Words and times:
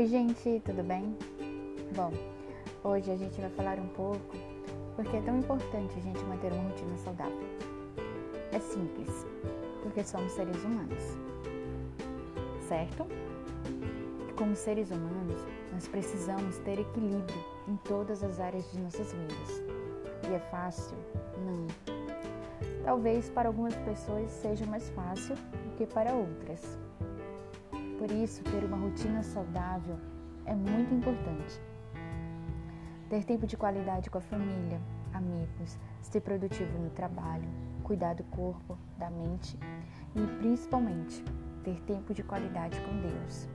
Oi, 0.00 0.06
gente, 0.06 0.62
tudo 0.64 0.82
bem? 0.82 1.14
Bom, 1.94 2.10
hoje 2.82 3.10
a 3.10 3.16
gente 3.16 3.38
vai 3.38 3.50
falar 3.50 3.78
um 3.78 3.88
pouco 3.88 4.34
porque 4.96 5.14
é 5.14 5.20
tão 5.20 5.38
importante 5.38 5.94
a 5.94 6.00
gente 6.00 6.18
manter 6.24 6.50
uma 6.54 6.70
rotina 6.70 6.96
saudável. 6.96 7.46
É 8.50 8.58
simples, 8.60 9.26
porque 9.82 10.02
somos 10.02 10.32
seres 10.32 10.56
humanos, 10.64 11.02
certo? 12.66 13.04
Como 14.38 14.56
seres 14.56 14.90
humanos, 14.90 15.44
nós 15.70 15.86
precisamos 15.86 16.56
ter 16.60 16.78
equilíbrio 16.78 17.44
em 17.68 17.76
todas 17.84 18.24
as 18.24 18.40
áreas 18.40 18.72
de 18.72 18.80
nossas 18.80 19.12
vidas. 19.12 19.62
E 20.30 20.34
é 20.34 20.40
fácil? 20.50 20.96
Não. 21.44 21.66
Talvez 22.86 23.28
para 23.28 23.50
algumas 23.50 23.76
pessoas 23.76 24.30
seja 24.30 24.64
mais 24.64 24.88
fácil 24.88 25.34
do 25.36 25.76
que 25.76 25.84
para 25.84 26.14
outras. 26.14 26.78
Por 28.00 28.10
isso, 28.12 28.42
ter 28.44 28.64
uma 28.64 28.78
rotina 28.78 29.22
saudável 29.22 29.98
é 30.46 30.54
muito 30.54 30.94
importante. 30.94 31.60
Ter 33.10 33.24
tempo 33.24 33.46
de 33.46 33.58
qualidade 33.58 34.08
com 34.08 34.16
a 34.16 34.22
família, 34.22 34.80
amigos, 35.12 35.78
ser 36.00 36.22
produtivo 36.22 36.78
no 36.78 36.88
trabalho, 36.88 37.46
cuidar 37.84 38.14
do 38.14 38.24
corpo, 38.24 38.78
da 38.96 39.10
mente 39.10 39.54
e, 40.16 40.26
principalmente, 40.38 41.22
ter 41.62 41.78
tempo 41.82 42.14
de 42.14 42.22
qualidade 42.22 42.80
com 42.80 43.02
Deus. 43.02 43.46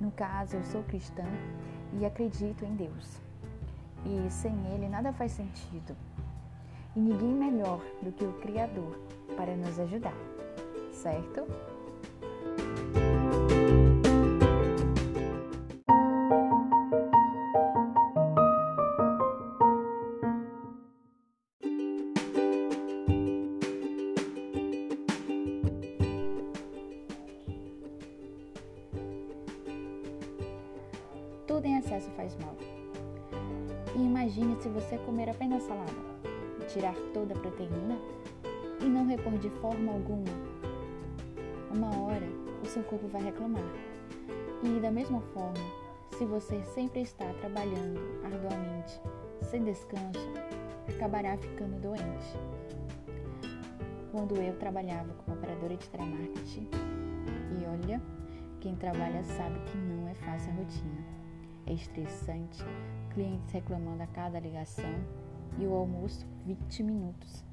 No 0.00 0.10
caso, 0.10 0.56
eu 0.56 0.64
sou 0.64 0.82
cristã 0.82 1.26
e 1.92 2.04
acredito 2.04 2.64
em 2.64 2.74
Deus. 2.74 3.20
E 4.04 4.28
sem 4.32 4.52
Ele 4.74 4.88
nada 4.88 5.12
faz 5.12 5.30
sentido. 5.30 5.96
E 6.96 7.00
ninguém 7.00 7.32
melhor 7.32 7.80
do 8.02 8.10
que 8.10 8.24
o 8.24 8.32
Criador 8.40 8.98
para 9.36 9.54
nos 9.54 9.78
ajudar, 9.78 10.16
certo? 10.90 11.46
Tudo 31.62 31.74
em 31.74 31.78
excesso 31.78 32.10
faz 32.16 32.36
mal. 32.38 32.56
E 33.94 34.02
imagine 34.02 34.56
se 34.60 34.68
você 34.68 34.98
comer 34.98 35.30
apenas 35.30 35.62
salada, 35.62 35.92
tirar 36.66 36.92
toda 37.14 37.34
a 37.34 37.38
proteína 37.38 38.00
e 38.80 38.84
não 38.84 39.06
repor 39.06 39.38
de 39.38 39.48
forma 39.48 39.92
alguma. 39.92 40.24
Uma 41.72 41.96
hora 42.00 42.26
o 42.64 42.66
seu 42.66 42.82
corpo 42.82 43.06
vai 43.06 43.22
reclamar. 43.22 43.62
E 44.64 44.80
da 44.80 44.90
mesma 44.90 45.20
forma, 45.20 45.54
se 46.18 46.24
você 46.24 46.60
sempre 46.74 47.02
está 47.02 47.32
trabalhando 47.34 48.00
arduamente, 48.24 49.00
sem 49.42 49.62
descanso, 49.62 50.32
acabará 50.88 51.36
ficando 51.36 51.80
doente. 51.80 52.36
Quando 54.10 54.34
eu 54.34 54.58
trabalhava 54.58 55.14
como 55.24 55.36
operadora 55.36 55.76
de 55.76 55.88
telemarketing, 55.90 56.68
e 57.56 57.64
olha, 57.66 58.02
quem 58.58 58.74
trabalha 58.74 59.22
sabe 59.22 59.60
que 59.70 59.78
não 59.78 60.08
é 60.08 60.14
fácil 60.14 60.50
a 60.50 60.54
rotina 60.56 61.21
estressante, 61.66 62.64
clientes 63.14 63.52
reclamando 63.52 64.02
a 64.02 64.06
cada 64.06 64.40
ligação 64.40 64.92
e 65.58 65.66
o 65.66 65.74
almoço 65.74 66.26
20 66.44 66.82
minutos. 66.82 67.44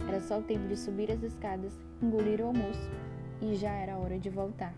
Era 0.00 0.20
só 0.20 0.38
o 0.38 0.42
tempo 0.42 0.68
de 0.68 0.76
subir 0.76 1.10
as 1.10 1.22
escadas, 1.22 1.78
engolir 2.02 2.40
o 2.40 2.46
almoço 2.46 2.90
e 3.40 3.54
já 3.56 3.70
era 3.70 3.96
hora 3.96 4.18
de 4.18 4.30
voltar. 4.30 4.74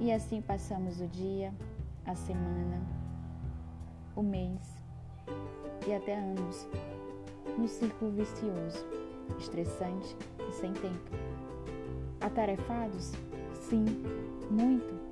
E 0.00 0.12
assim 0.12 0.40
passamos 0.42 1.00
o 1.00 1.06
dia, 1.06 1.52
a 2.04 2.14
semana, 2.14 2.82
o 4.16 4.22
mês 4.22 4.60
e 5.86 5.94
até 5.94 6.18
anos 6.18 6.68
no 7.56 7.68
círculo 7.68 8.10
vicioso, 8.10 8.84
estressante 9.38 10.16
e 10.48 10.52
sem 10.52 10.72
tempo. 10.72 11.10
Atarefados? 12.20 13.12
Sim, 13.52 13.84
muito 14.50 15.03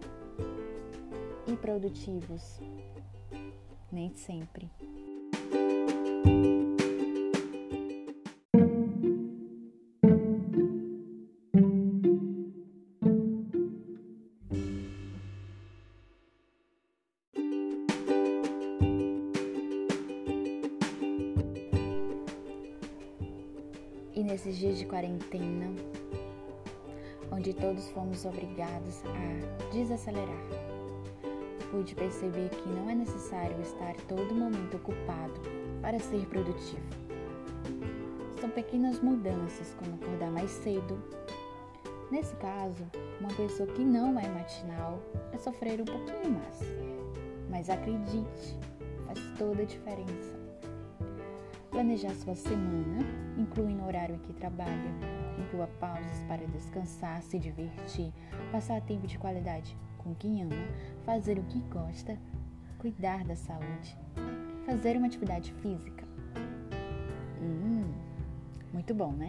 produtivos. 1.63 2.61
Nem 3.93 4.13
sempre. 4.17 4.69
E 24.15 24.25
nesses 24.25 24.59
dias 24.59 24.79
de 24.79 24.85
quarentena, 24.85 25.67
onde 27.31 27.55
todos 27.55 27.89
fomos 27.91 28.25
obrigados 28.25 29.03
a 29.05 29.73
desacelerar, 29.73 30.82
pude 31.73 31.95
perceber 31.95 32.51
que 32.51 32.69
não 32.69 32.91
é 32.91 32.95
necessário 32.95 33.59
estar 33.63 33.97
todo 34.07 34.35
momento 34.35 34.77
ocupado 34.77 35.41
para 35.81 35.99
ser 35.99 36.27
produtivo. 36.27 36.83
São 38.39 38.51
pequenas 38.51 39.01
mudanças, 39.01 39.75
como 39.79 39.95
acordar 39.95 40.31
mais 40.31 40.51
cedo. 40.51 41.03
Nesse 42.11 42.37
caso, 42.37 42.85
uma 43.19 43.31
pessoa 43.31 43.67
que 43.73 43.83
não 43.83 44.21
é 44.21 44.29
matinal 44.29 45.03
é 45.33 45.39
sofrer 45.39 45.81
um 45.81 45.87
pouquinho 45.87 46.35
mais. 46.35 46.61
Mas 47.49 47.71
acredite, 47.71 48.59
faz 49.07 49.19
toda 49.39 49.63
a 49.63 49.67
diferença. 49.67 50.39
Planejar 51.71 52.15
sua 52.17 52.35
semana, 52.35 52.99
incluindo 53.39 53.83
o 53.83 53.87
horário 53.87 54.17
em 54.17 54.19
que 54.19 54.35
trabalha, 54.35 54.93
inclua 55.39 55.67
pausas 55.81 56.23
para 56.29 56.47
descansar, 56.49 57.23
se 57.23 57.39
divertir, 57.39 58.13
passar 58.53 58.83
tempo 58.83 59.07
de 59.07 59.19
qualidade 59.19 59.75
com 60.03 60.15
quem 60.15 60.43
ama, 60.43 60.55
fazer 61.05 61.39
o 61.39 61.43
que 61.45 61.59
gosta, 61.61 62.19
cuidar 62.79 63.25
da 63.25 63.37
saúde, 63.37 63.97
fazer 64.67 64.97
uma 64.97 65.07
atividade 65.07 65.53
física. 65.55 66.05
Hum, 67.41 67.93
muito 68.73 68.95
bom, 68.95 69.13
né? 69.13 69.29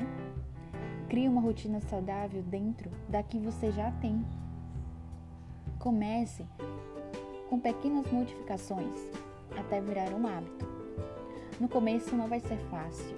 Crie 1.09 1.27
uma 1.27 1.41
rotina 1.41 1.79
saudável 1.79 2.41
dentro 2.43 2.89
da 3.07 3.21
que 3.21 3.37
você 3.37 3.71
já 3.71 3.91
tem. 3.91 4.25
Comece 5.77 6.45
com 7.49 7.59
pequenas 7.59 8.11
modificações 8.11 8.95
até 9.57 9.79
virar 9.79 10.11
um 10.13 10.25
hábito. 10.25 10.65
No 11.59 11.69
começo 11.69 12.15
não 12.15 12.27
vai 12.27 12.39
ser 12.39 12.57
fácil, 12.69 13.15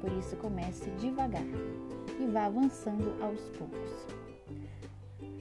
por 0.00 0.10
isso 0.12 0.36
comece 0.36 0.90
devagar 0.98 1.44
e 2.18 2.26
vá 2.26 2.46
avançando 2.46 3.14
aos 3.22 3.40
poucos. 3.56 4.19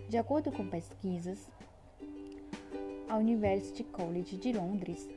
De 0.10 0.18
acordo 0.18 0.52
com 0.52 0.68
pesquisas, 0.68 1.52
a 3.08 3.16
University 3.16 3.84
College 3.84 4.38
de 4.38 4.52
Londres 4.54 5.08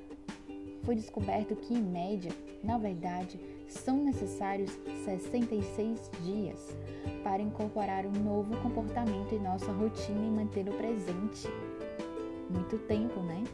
foi 0.83 0.95
descoberto 0.95 1.57
que, 1.57 1.73
em 1.73 1.81
média, 1.81 2.31
na 2.63 2.77
verdade, 2.77 3.41
são 3.67 4.05
necessários 4.05 4.71
66 5.07 6.11
dias 6.23 6.77
para 7.25 7.41
incorporar 7.41 8.05
um 8.05 8.13
novo 8.23 8.55
comportamento 8.59 9.35
em 9.35 9.39
nossa 9.39 9.73
rotina 9.73 10.27
e 10.27 10.31
mantê-lo 10.31 10.75
presente. 10.75 11.49
Muito 12.51 12.77
tempo, 12.87 13.19
né? 13.21 13.45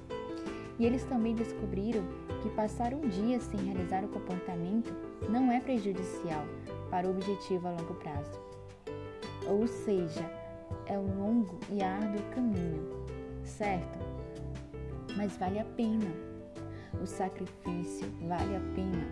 E 0.77 0.85
eles 0.85 1.05
também 1.05 1.37
descobriram 1.37 2.03
que 2.43 2.51
passar 2.51 2.93
um 2.93 3.09
dia 3.09 3.39
sem 3.39 3.61
realizar 3.61 4.05
o 4.05 4.09
comportamento 4.09 4.93
não 5.31 5.53
é 5.53 5.61
prejudicial 5.61 6.45
para 6.91 7.07
o 7.07 7.11
objetivo 7.11 7.69
a 7.69 7.71
longo 7.71 7.95
prazo. 7.95 8.41
Ou 9.47 9.69
seja, 9.69 10.48
é 10.87 10.99
um 10.99 11.19
longo 11.19 11.59
e 11.71 11.83
árduo 11.83 12.23
caminho, 12.35 13.07
certo? 13.45 13.99
Mas 15.17 15.37
vale 15.37 15.59
a 15.59 15.65
pena. 15.65 16.11
O 17.03 17.07
sacrifício 17.07 18.11
vale 18.27 18.57
a 18.57 18.61
pena 18.75 19.07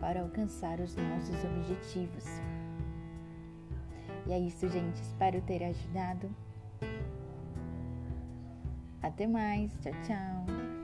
para 0.00 0.22
alcançar 0.22 0.80
os 0.80 0.94
nossos 0.96 1.44
objetivos. 1.44 2.24
E 4.26 4.32
é 4.32 4.38
isso, 4.38 4.68
gente. 4.68 4.96
Espero 4.96 5.40
ter 5.42 5.62
ajudado. 5.64 6.30
Até 9.02 9.26
mais. 9.26 9.72
Tchau, 9.80 9.92
tchau. 10.04 10.75